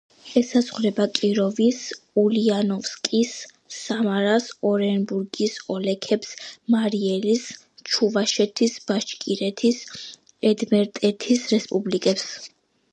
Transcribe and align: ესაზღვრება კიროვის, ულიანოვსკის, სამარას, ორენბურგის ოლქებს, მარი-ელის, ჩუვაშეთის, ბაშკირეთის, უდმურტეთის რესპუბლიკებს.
ესაზღვრება 0.39 1.05
კიროვის, 1.17 1.81
ულიანოვსკის, 2.21 3.33
სამარას, 3.79 4.47
ორენბურგის 4.71 5.59
ოლქებს, 5.75 6.33
მარი-ელის, 6.77 7.45
ჩუვაშეთის, 7.91 8.79
ბაშკირეთის, 8.89 9.83
უდმურტეთის 10.53 11.47
რესპუბლიკებს. 11.55 12.27